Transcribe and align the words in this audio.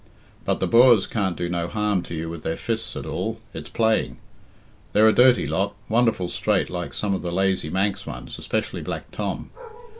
But 0.45 0.59
the 0.59 0.65
Boers 0.65 1.05
can't 1.05 1.37
do 1.37 1.47
no 1.47 1.67
harm 1.67 2.01
to 2.05 2.15
you 2.15 2.27
with 2.27 2.41
their 2.41 2.57
fists 2.57 2.95
at 2.95 3.05
all 3.05 3.39
it's 3.53 3.69
playing. 3.69 4.17
They're 4.93 5.07
a 5.07 5.13
dirty 5.13 5.45
lot, 5.45 5.75
wonderful 5.89 6.27
straight 6.27 6.71
like 6.71 6.91
some 6.91 7.13
of 7.13 7.21
the 7.21 7.31
lazy 7.31 7.69
Manx 7.69 8.07
ones, 8.07 8.39
especially 8.39 8.81
Black 8.81 9.11
Tom. 9.11 9.51